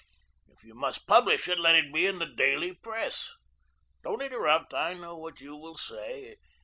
[0.47, 3.33] If you must publish it, let it be in the daily press.
[4.01, 4.73] Don't interrupt.
[4.73, 6.37] I know what you will say.